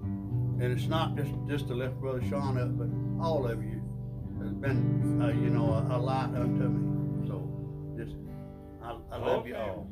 [0.03, 2.89] And it's not just, just to lift Brother Sean up, but
[3.23, 3.83] all of you
[4.43, 7.29] has been, uh, you know, a, a light unto me.
[7.29, 7.47] So
[7.99, 8.17] just,
[8.83, 9.91] I, I love you all.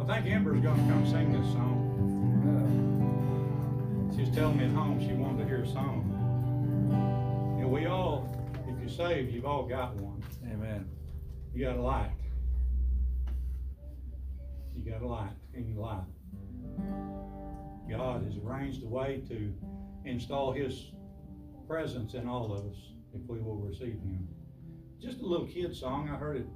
[0.00, 2.91] I think Amber's gonna come sing this song.
[4.14, 6.08] She was telling me at home she wanted to hear a song.
[7.56, 8.28] You know, we all,
[8.68, 10.22] if you're saved, you've all got one.
[10.52, 10.86] Amen.
[11.54, 12.10] You got a light.
[14.76, 16.04] You got a light in your life.
[17.90, 19.52] God has arranged a way to
[20.04, 20.92] install His
[21.66, 22.76] presence in all of us
[23.14, 24.28] if we will receive Him.
[25.00, 26.10] Just a little kid song.
[26.12, 26.46] I heard it,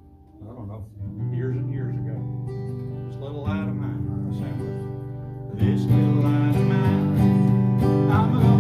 [0.43, 0.87] I don't know,
[1.35, 3.09] years and years ago.
[3.09, 4.03] This little light of mine.
[4.35, 5.59] Sing with.
[5.59, 6.76] This little light of mine.
[8.17, 8.56] I'm gonna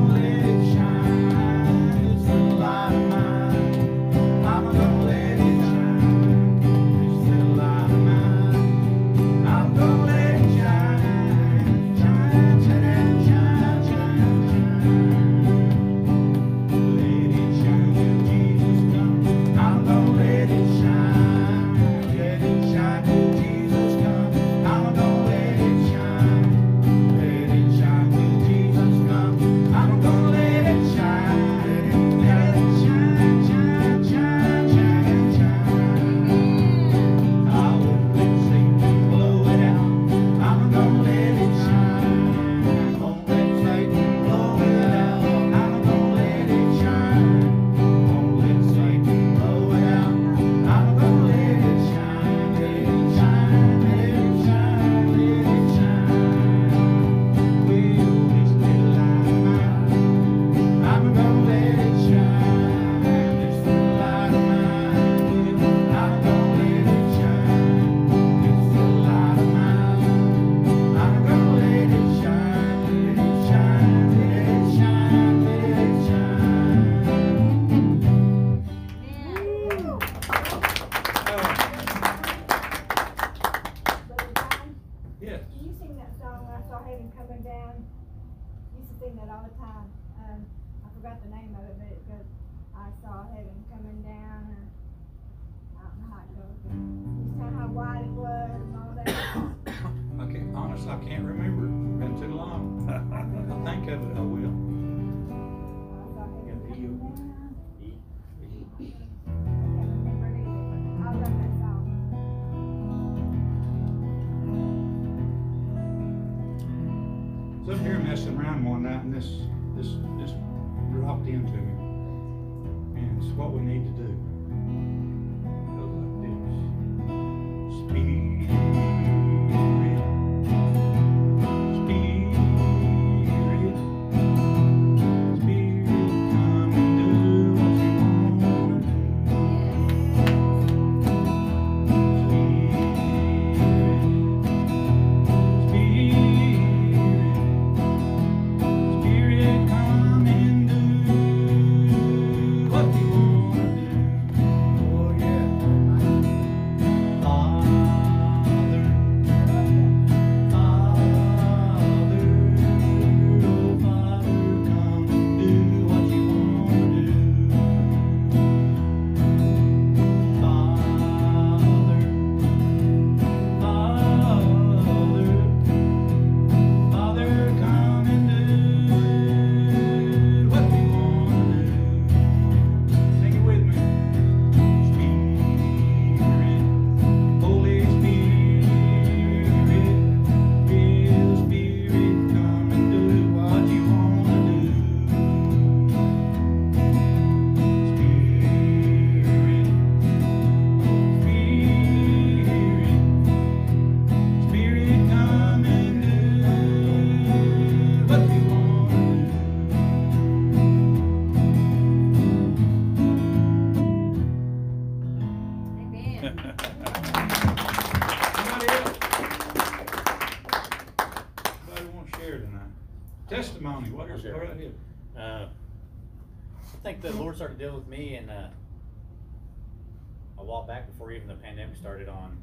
[230.56, 232.34] while back before even the pandemic started on,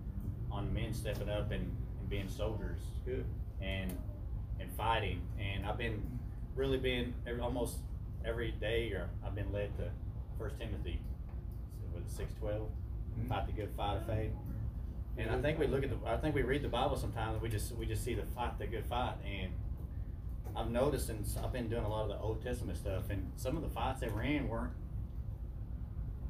[0.52, 1.64] on men stepping up and,
[2.00, 3.26] and being soldiers Good.
[3.60, 3.98] and,
[4.60, 5.20] and fighting.
[5.40, 6.00] And I've been
[6.56, 7.78] really being, every, almost
[8.24, 9.86] every day, or I've been led to
[10.38, 11.00] First Timothy,
[11.94, 12.70] was six twelve,
[13.20, 13.30] Mhm.
[13.30, 14.32] fight the good fight of faith.
[15.18, 17.50] And I think we look at the, I think we read the Bible sometimes, we
[17.50, 19.52] just, we just see the fight, the good fight, and
[20.56, 23.58] I've noticed, since I've been doing a lot of the Old Testament stuff, and some
[23.58, 24.74] of the fights they were in weren't,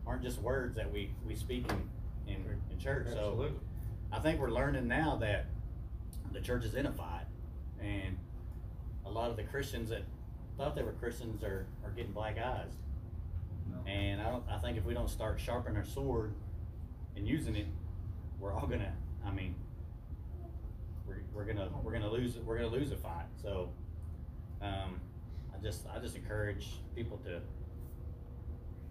[0.06, 3.50] aren't just words that we, we speak in, in, in church, so.
[4.12, 5.48] I think we're learning now that
[6.32, 7.26] the church is in a fight,
[7.82, 8.16] and
[9.06, 10.04] a lot of the Christians that
[10.56, 12.70] thought they were Christians are, are getting black eyes.
[13.88, 16.36] And I don't, I think if we don't start sharpening our sword
[17.16, 17.66] and using it,
[18.40, 18.94] we're all gonna,
[19.26, 19.56] I mean,
[21.08, 23.70] we're, we're gonna, we're gonna lose, we're gonna lose a fight, so,
[24.62, 25.02] um,
[25.54, 27.42] I just, I just encourage people to,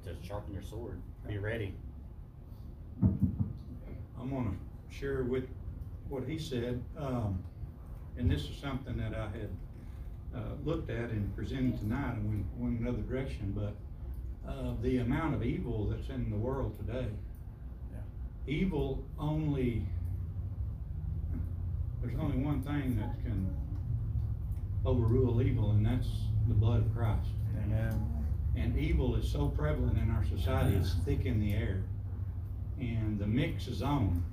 [0.05, 1.75] to sharpen your sword, be ready.
[3.03, 4.55] I'm gonna
[4.91, 5.45] share with
[6.09, 7.43] what he said, um,
[8.17, 9.49] and this is something that I had,
[10.35, 13.75] uh, looked at and presented tonight and went, went another direction, but,
[14.49, 17.09] uh, the amount of evil that's in the world today.
[18.47, 19.87] Evil only,
[22.01, 23.49] there's only one thing that can
[24.85, 26.09] overrule evil, and that's
[26.49, 27.31] the blood of Christ.
[27.65, 28.22] Amen.
[28.57, 31.83] And evil is so prevalent in our society, it's thick in the air.
[32.79, 34.25] And the mix is on.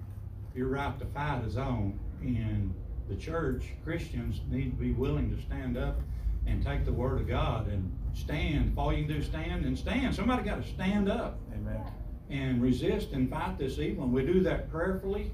[0.55, 1.99] Your right to fight is on.
[2.21, 2.73] And
[3.07, 5.99] the church, Christians, need to be willing to stand up
[6.45, 8.71] and take the word of God and stand.
[8.71, 10.15] If all you can do is stand and stand.
[10.15, 11.81] Somebody gotta stand up Amen.
[12.29, 14.03] and resist and fight this evil.
[14.05, 15.31] And we do that prayerfully.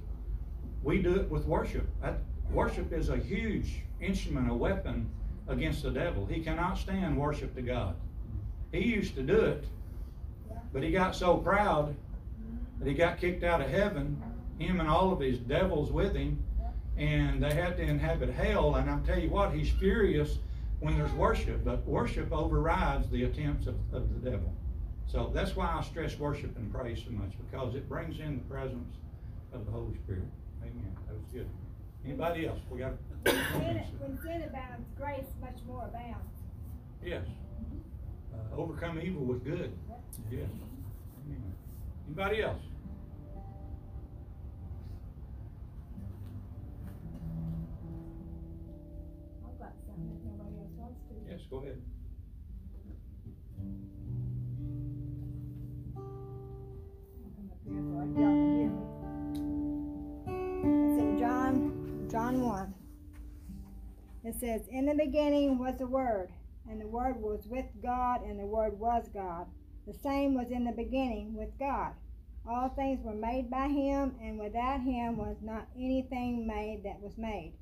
[0.83, 1.87] We do it with worship.
[2.01, 2.19] That,
[2.51, 5.09] worship is a huge instrument, a weapon
[5.47, 6.25] against the devil.
[6.25, 7.95] He cannot stand worship to God.
[8.75, 9.63] He used to do it,
[10.73, 11.95] but he got so proud
[12.79, 14.21] that he got kicked out of heaven,
[14.59, 16.43] him and all of his devils with him,
[16.97, 18.75] and they had to inhabit hell.
[18.75, 20.39] And I'll tell you what, he's furious
[20.81, 24.53] when there's worship, but worship overrides the attempts of, of the devil.
[25.07, 28.43] So that's why I stress worship and praise so much, because it brings in the
[28.43, 28.97] presence
[29.53, 30.27] of the Holy Spirit.
[30.61, 30.97] Amen.
[31.07, 31.47] That was good.
[32.03, 32.59] Anybody else?
[32.69, 32.93] We got.
[33.23, 36.43] When sin, abounds, grace much more abounds.
[37.03, 37.25] Yes.
[38.35, 39.71] Uh, overcome evil with good.
[40.31, 40.39] Yeah.
[42.07, 42.61] Anybody else?
[49.43, 51.15] I've got something that nobody else wants to.
[51.31, 51.81] Yes, go ahead.
[57.35, 58.83] Come up here so y'all can hear me.
[60.93, 62.73] It's in John, John one.
[64.23, 66.29] It says, In the beginning was the Word,
[66.69, 69.47] and the Word was with God, and the Word was God.
[69.87, 71.93] The same was in the beginning with God.
[72.47, 77.17] All things were made by him, and without him was not anything made that was
[77.17, 77.53] made.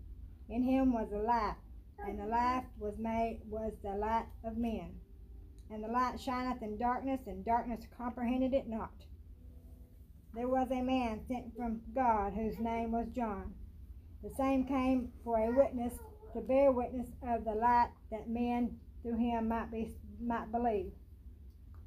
[0.49, 1.55] In him was the light,
[1.99, 4.99] and the light was made was the light of men.
[5.69, 9.05] And the light shineth in darkness, and darkness comprehended it not.
[10.33, 13.53] There was a man sent from God whose name was John.
[14.23, 15.93] The same came for a witness
[16.33, 20.91] to bear witness of the light that men through him might be might believe.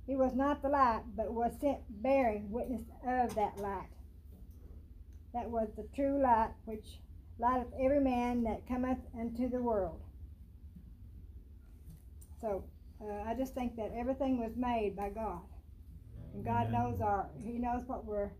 [0.06, 3.88] He was not the light, but was sent bearing witness of that light.
[5.34, 7.00] That was the true light which
[7.38, 10.00] lighteth every man that cometh into the world.
[12.40, 12.64] So
[13.02, 15.40] uh, I just think that everything was made by God.
[16.34, 18.30] And God knows our, He knows what we're,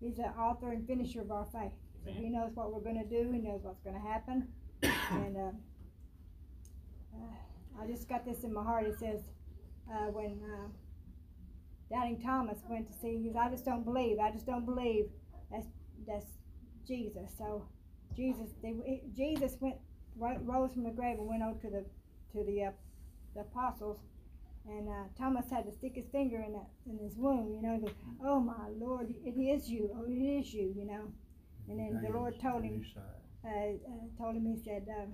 [0.00, 1.72] He's the author and finisher of our faith.
[2.04, 4.48] So He knows what we're gonna do, He knows what's gonna happen.
[5.12, 5.50] And, uh,
[7.14, 7.34] uh,
[7.80, 9.20] I just got this in my heart, it says,
[9.90, 10.68] uh, when, uh,
[11.90, 15.06] Doubting Thomas went to see, he says, I just don't believe, I just don't believe
[15.50, 15.66] that's,
[16.06, 16.26] that's
[16.86, 17.30] Jesus.
[17.36, 17.66] So
[18.16, 19.76] Jesus, they, Jesus went,
[20.16, 21.84] ro- rose from the grave and went over to the,
[22.32, 22.70] to the, uh,
[23.34, 23.98] the apostles
[24.68, 27.78] and uh, Thomas had to stick his finger in that in his wound, you know.
[27.78, 27.94] Goes,
[28.24, 29.90] "Oh my Lord, it is you!
[29.94, 31.12] Oh, it is you!" You know.
[31.68, 32.84] And then the Lord told him,
[33.44, 33.78] uh, uh,
[34.18, 35.12] told him, he said, um,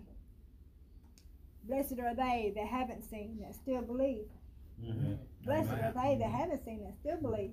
[1.69, 4.27] "Blessed are they that haven't seen that still believe.
[4.83, 5.14] Mm-hmm.
[5.45, 7.53] Blessed are they that haven't seen that still believe."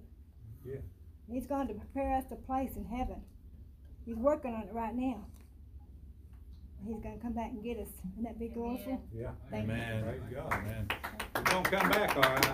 [0.63, 0.81] Yeah.
[1.29, 3.21] He's going to prepare us a place in heaven.
[4.05, 5.25] He's working on it right now.
[6.85, 7.89] He's going to come back and get us.
[8.15, 8.99] Wouldn't that be glorious?
[9.11, 9.31] Yeah.
[9.49, 9.73] Thank you.
[9.73, 10.03] Amen.
[10.03, 10.53] Praise God.
[10.53, 10.87] Amen.
[11.35, 12.45] We're gonna come back, all right?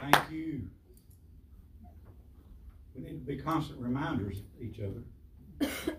[0.00, 0.68] Thank you.
[2.94, 5.04] We need to be constant reminders to each other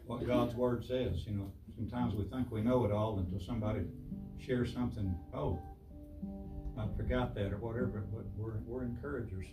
[0.05, 1.51] what God's word says, you know.
[1.77, 3.81] Sometimes we think we know it all until somebody
[4.39, 5.61] shares something, oh,
[6.75, 9.45] I forgot that or whatever, but we're, we're encouragers.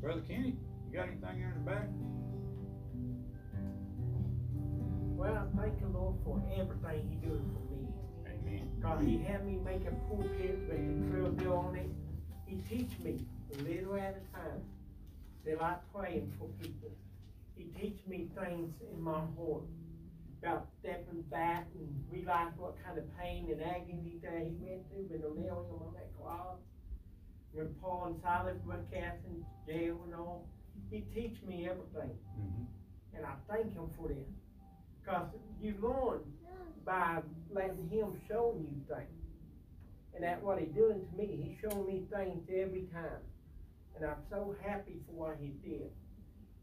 [0.00, 0.56] Brother Kenny,
[0.88, 1.88] you got anything there in the back?
[5.16, 7.88] Well, I thank the Lord for everything He doing for me.
[8.26, 8.70] Amen.
[8.82, 11.90] God, He had me make a pulpit with a trail bill on it.
[12.46, 13.24] He teach me
[13.54, 14.62] a little at a time.
[15.44, 16.90] They like praying for people.
[17.54, 19.62] He teach me things in my heart
[20.42, 25.06] about stepping back and realize what kind of pain and agony that he went through
[25.08, 26.56] when they nailed him on that cross.
[27.52, 30.48] When Paul and Silas were cast in jail and all.
[30.90, 32.16] He teach me everything.
[32.38, 32.66] Mhm.
[33.14, 34.26] And I thank him for that.
[35.04, 35.28] Cause
[35.60, 36.20] you learn
[36.84, 39.20] by letting him show you things.
[40.14, 41.26] And that's what he doing to me.
[41.36, 43.22] He showing me things every time.
[43.96, 45.90] And I'm so happy for what he did.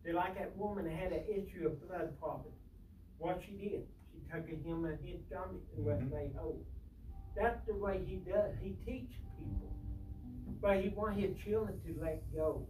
[0.03, 2.53] They're like that woman that had an issue of blood problem.
[3.19, 6.11] What she did, she took a him and his stomach and was Mhm.
[6.11, 6.63] made whole.
[7.35, 8.55] That's the way he does.
[8.61, 9.71] He teach people.
[10.61, 12.67] But he want his children to let go.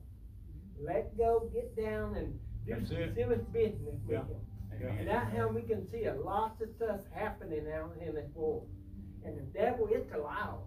[0.80, 3.16] Let go, get down and do That's some it.
[3.16, 4.24] serious business with Yeah.
[4.26, 4.42] him.
[4.74, 4.98] Amen.
[5.00, 8.68] And that's how we can see a lot of stuff happening out in this world.
[9.24, 10.64] And the devil is allowed.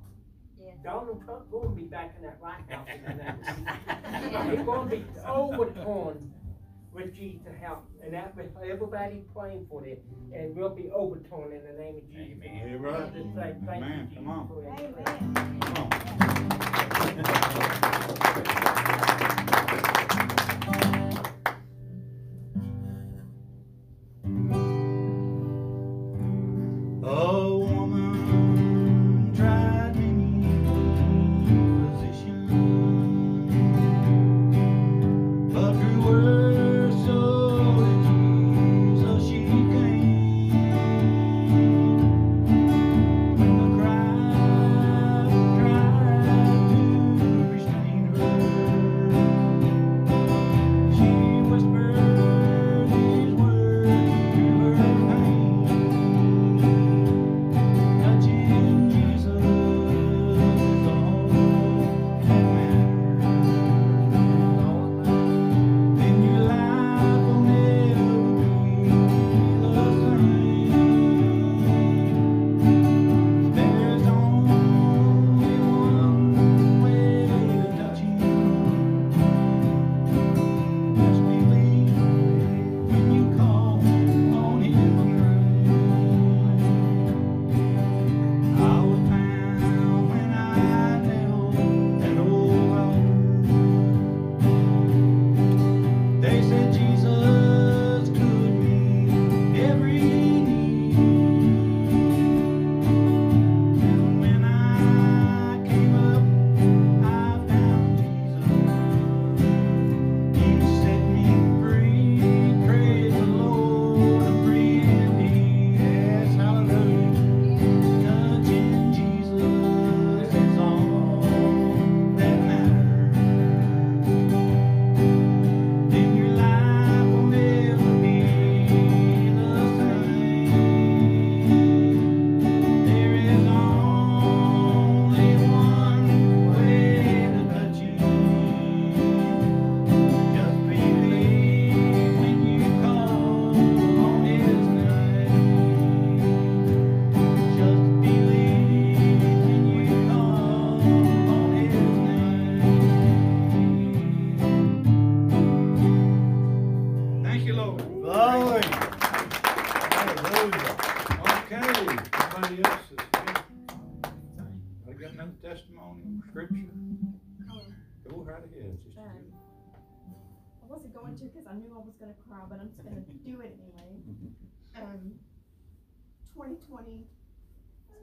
[0.58, 0.76] Yes.
[0.82, 3.48] Donald Trump gonna be back in that White House in the next
[4.56, 6.32] He's gonna be overtorn
[6.92, 7.84] with Jesus' help.
[8.02, 10.02] And that, everybody praying for it.
[10.34, 12.42] And we'll be overtorn in the name of Jesus.
[12.44, 12.68] Amen.
[12.70, 13.02] Yeah, right.
[13.02, 13.98] I just say thank Amen.
[13.98, 14.48] you, Jesus, Come on.
[14.48, 14.60] for.
[14.66, 15.60] Amen.
[15.60, 15.76] Come
[17.62, 17.76] on.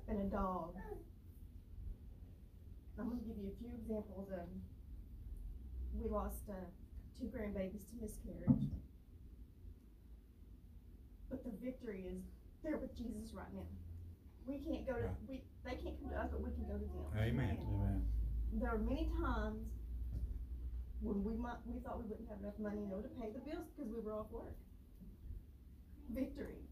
[0.08, 0.76] it's been a dog.
[2.99, 4.47] I'm gonna give you a few examples of,
[5.93, 6.53] we lost, uh,
[7.20, 8.72] two grandbabies to miscarriage.
[11.30, 12.24] But the victory is,
[12.64, 13.68] they're with Jesus right now.
[14.47, 16.88] We can't go to, we, they can't come to us, but we can go to
[16.88, 17.12] them.
[17.16, 17.58] Amen.
[17.62, 18.05] Amen.
[18.53, 19.68] there are many times
[21.01, 23.43] when we might, we thought we wouldn't have enough money, you know, to pay the
[23.43, 24.55] bills because we were off work.
[26.10, 26.64] Victory.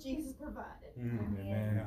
[0.00, 0.94] Jesus provided.
[0.96, 1.86] Amen.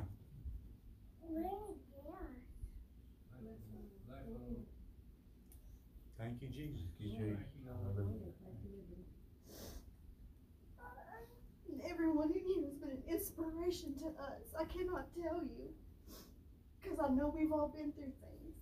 [6.17, 6.81] Thank you, Jesus.
[11.71, 14.43] And everyone in here has been an inspiration to us.
[14.59, 15.73] I cannot tell you.
[16.81, 18.55] Because I know we've all been through things.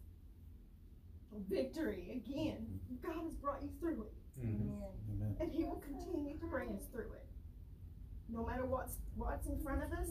[1.50, 2.80] Victory again.
[3.04, 4.14] God has brought you through it.
[4.40, 5.40] Mhm.
[5.42, 7.26] And he will continue to bring us through it.
[8.30, 10.10] No matter what's what's in front of us,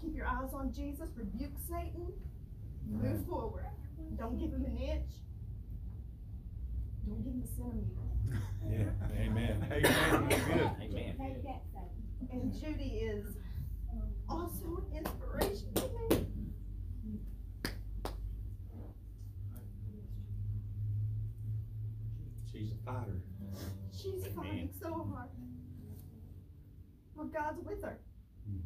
[0.00, 2.12] keep your eyes on Jesus, rebuke Satan,
[2.88, 3.66] move forward.
[4.18, 5.10] Don't give him an inch.
[7.06, 8.04] Don't give him a centimeter.
[8.70, 9.66] Yeah, amen.
[9.72, 10.70] Amen, that's good.
[10.82, 11.14] Amen.
[11.18, 12.28] Take that, Satan.
[12.30, 13.24] And Judy is
[14.28, 16.26] also an inspiration to me.
[22.52, 23.22] She's a fighter.
[23.92, 25.30] She's fighting so hard.
[27.16, 27.98] But God's with her.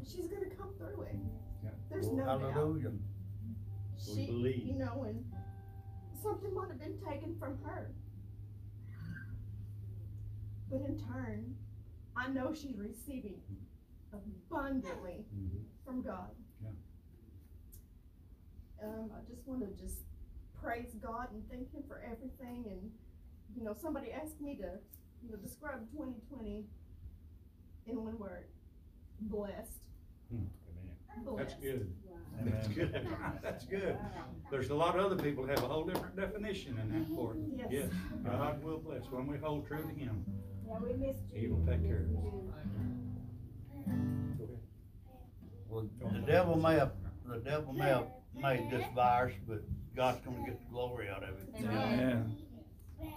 [0.05, 1.16] She's gonna come through it.
[1.62, 1.70] Yeah.
[1.91, 2.41] There's no doubt.
[2.53, 2.91] Hallelujah.
[2.91, 4.66] We She, believe.
[4.66, 5.24] you know, and
[6.22, 7.93] something might have been taken from her.
[10.70, 11.55] But in turn,
[12.16, 13.41] I know she's receiving
[14.12, 15.64] abundantly Mhm.
[15.85, 16.35] from God.
[16.62, 16.70] Yeah.
[18.83, 20.03] Um, I just want to just
[20.55, 22.66] praise God and thank Him for everything.
[22.68, 22.93] And
[23.55, 24.80] you know, somebody asked me to,
[25.22, 26.66] you know, describe 2020
[27.87, 28.49] in one word:
[29.29, 29.81] blessed.
[30.31, 30.45] Hmm.
[31.37, 31.61] That's Blessed.
[31.62, 31.93] good.
[32.45, 33.07] That's good.
[33.43, 33.97] That's good.
[34.51, 37.35] There's a lot of other people that have a whole different definition in that for
[37.35, 37.41] it.
[37.57, 37.68] Yes.
[37.70, 37.89] Yes,
[38.25, 39.05] God will bless.
[39.11, 40.25] When we hold true to Him,
[40.66, 41.41] Yeah, we missed you.
[41.41, 42.09] He will take care of us.
[42.25, 42.51] We do.
[44.39, 44.59] Go ahead.
[45.68, 46.93] Well, the devil may have,
[47.27, 49.62] the devil may have made this virus, but
[49.97, 51.49] God's gonna get the glory out of it.
[51.59, 52.37] Amen.
[53.01, 53.09] Yeah,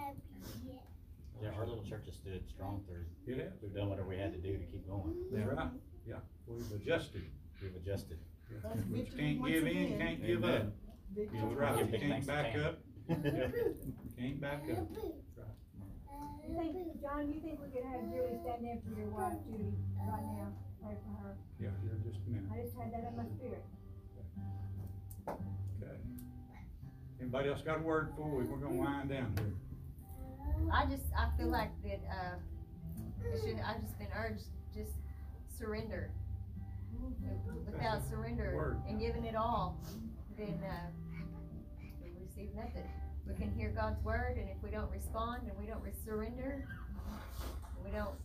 [1.44, 4.58] our little church has stood strong through, Yeah, we've done whatever we had to do
[4.58, 5.16] to keep going.
[5.32, 5.70] that's right.
[6.08, 6.16] Yeah,
[6.48, 7.24] we've adjusted.
[7.62, 8.20] We've adjusted.
[8.52, 8.58] Yeah.
[8.64, 9.98] That's But you victory can't once give in, again.
[10.00, 10.50] can't give up.
[10.50, 10.72] Amen.
[11.16, 11.40] Victory.
[11.40, 12.66] You're right, Give you big can't thanks to back Tam.
[12.66, 12.78] up.
[14.18, 14.88] Can't back up.
[14.90, 16.16] Uh,
[16.48, 19.74] you think, John, you think we could have Julie stand in for your wife, Judy,
[20.00, 20.48] right now,
[20.82, 21.36] pray for her?
[21.60, 22.50] Yeah, here, just a minute.
[22.54, 23.64] I just had that in my spirit.
[25.28, 25.98] Okay.
[27.22, 28.44] Anybody else got a word for we?
[28.46, 29.54] We're gonna wind down here.
[30.72, 32.36] I just, I feel like that, uh,
[33.24, 34.92] it should, I've just been urged, just
[35.58, 36.12] surrender.
[37.66, 39.80] Without surrender and giving it all,
[40.38, 40.90] then, uh,
[42.02, 42.90] we receive nothing.
[43.28, 46.68] We can hear God's word, and if we don't respond and we don't surrender,
[47.84, 48.16] we don't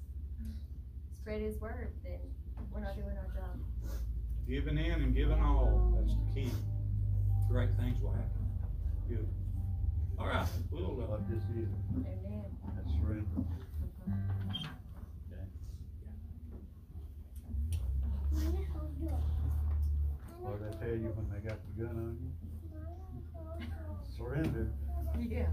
[1.21, 2.21] spread his word, then
[2.73, 3.59] we're not doing our job.
[4.49, 6.51] Giving in and giving all, that's the key.
[7.49, 8.49] Great things will happen.
[9.09, 9.29] Good.
[10.21, 12.45] All right, we'll, know What this is, Amen.
[12.77, 13.25] that's surrender.
[20.43, 22.31] What did they tell you when they got the gun on you?
[24.15, 24.69] Surrender.
[25.19, 25.47] Yeah.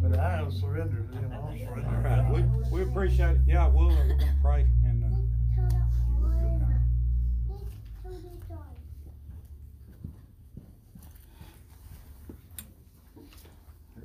[0.00, 2.02] But I have surrendered, you know, I'll surrender.
[2.04, 3.40] right, we, we appreciate it.
[3.48, 5.08] Yeah, we'll, uh, we're gonna pray and, uh,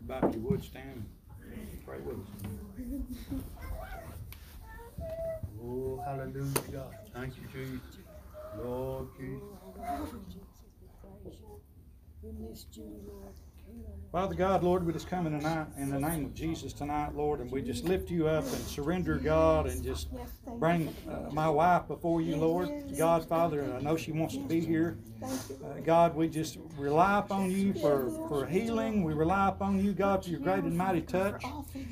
[0.10, 1.05] everybody, if you would stand
[1.41, 2.28] and pray with us.
[5.62, 6.95] Oh, hallelujah, God.
[7.14, 7.97] Thank you, Jesus.
[8.57, 9.49] Lord Jesus.
[14.11, 17.41] Father God, Lord, we just come in tonight, in the name of Jesus tonight, Lord,
[17.41, 20.07] and we just lift you up and surrender, God, and just
[20.57, 22.70] bring uh, my wife before you, Lord.
[22.97, 24.97] God, Father, I know she wants to be here.
[25.22, 29.03] Uh, God, we just rely upon you for, for healing.
[29.03, 31.43] We rely upon you, God, for your great and mighty touch.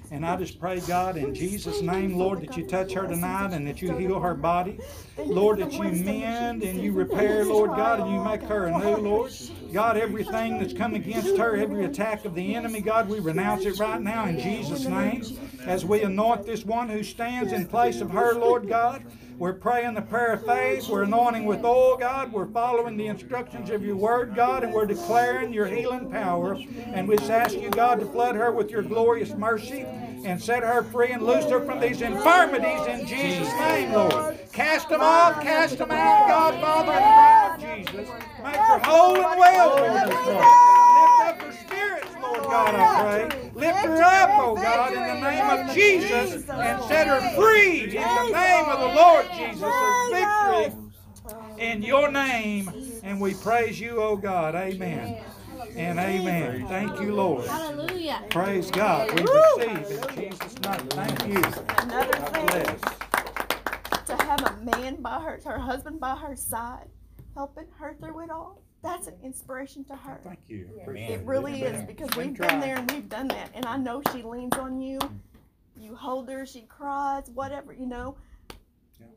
[0.09, 3.67] And I just pray, God, in Jesus' name, Lord, that you touch her tonight and
[3.67, 4.79] that you heal her body.
[5.19, 9.31] Lord, that you mend and you repair, Lord God, and you make her anew, Lord.
[9.71, 13.79] God, everything that's come against her, every attack of the enemy, God, we renounce it
[13.79, 15.23] right now in Jesus' name.
[15.65, 19.03] As we anoint this one who stands in place of her, Lord God.
[19.37, 20.89] We're praying the prayer of faith.
[20.89, 22.33] We're anointing with oil, God.
[22.33, 26.57] We're following the instructions of your word, God, and we're declaring your healing power.
[26.87, 29.85] And we just ask you, God, to flood her with your glorious mercy
[30.25, 34.37] and set her free and loose her from these infirmities in Jesus' name, Lord.
[34.51, 38.09] Cast them off, cast them out, God, Father, in the name of Jesus.
[38.43, 39.91] Make her whole and well, Lord.
[39.91, 40.11] Lift
[41.21, 43.51] up her spirits, Lord God, I pray.
[43.53, 48.03] Lift her up, oh God, in the name of Jesus, and set her free in
[48.03, 49.61] the name of the Lord Jesus.
[49.61, 50.87] There's victory
[51.57, 52.71] in your name,
[53.03, 54.55] and we praise you, oh God.
[54.55, 55.17] Amen.
[55.75, 56.67] And amen.
[56.67, 57.45] Thank you, Lord.
[57.47, 58.23] Hallelujah.
[58.29, 59.11] Praise God.
[59.13, 60.79] We receive in Jesus' name.
[60.89, 61.43] Thank you.
[61.79, 62.79] Another God thing,
[64.05, 66.87] to have a man by her, her husband by her side,
[67.35, 70.19] helping her through it all, that's an inspiration to her.
[70.23, 70.69] Thank you.
[70.77, 70.91] Yeah.
[70.91, 74.01] It really is because We we've been there and we've done that, and I know
[74.13, 74.99] she leans on you.
[75.79, 78.15] You hold her, she cries, whatever you know.
[78.99, 79.07] Yeah.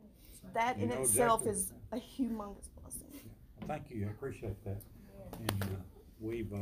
[0.55, 1.53] That You in know itself exactly.
[1.53, 3.21] is a humongous blessing.
[3.67, 4.81] Thank you, I appreciate that.
[5.39, 5.67] And, uh,
[6.21, 6.59] we've, uh,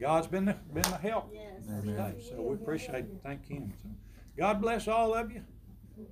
[0.00, 1.66] God's been the, been the help Yes.
[1.84, 3.72] today, so we appreciate it, thank him.
[3.82, 3.88] So,
[4.36, 5.42] God bless all of you.
[5.98, 6.02] Uh,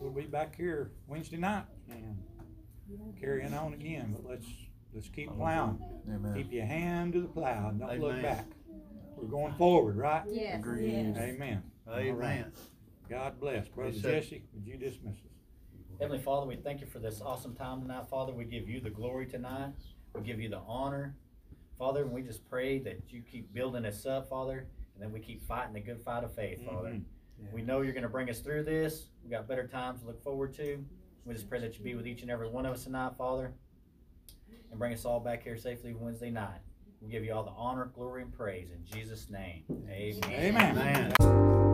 [0.00, 2.18] We'll be back here Wednesday night and
[3.20, 4.46] carrying on again, but let's,
[4.94, 5.78] let's keep plowing.
[6.08, 6.34] Amen.
[6.34, 8.46] Keep your hand to the plow, don't look back.
[9.16, 10.22] We're going forward, right?
[10.30, 10.92] Yes, Agreed.
[10.92, 11.16] yes.
[11.18, 11.62] Amen.
[11.90, 12.52] Amen.
[13.08, 13.68] God bless.
[13.68, 14.02] Brother Yes.
[14.02, 15.20] Jesse, would you dismiss us?
[16.00, 18.32] Heavenly Father, we thank you for this awesome time tonight, Father.
[18.32, 19.72] We give you the glory tonight.
[20.14, 21.14] We give you the honor.
[21.78, 25.20] Father, and we just pray that you keep building us up, Father, and then we
[25.20, 26.90] keep fighting the good fight of faith, Father.
[26.90, 27.02] Mhm.
[27.52, 29.10] We know you're gonna bring us through this.
[29.22, 30.84] We got better times to look forward to.
[31.26, 33.52] We just pray that you be with each and every one of us tonight, Father,
[34.70, 36.60] and bring us all back here safely Wednesday night.
[37.02, 39.64] We give you all the honor, glory, and praise in Jesus' name.
[39.88, 40.20] Amen.
[40.32, 41.12] Amen.
[41.20, 41.65] Amen.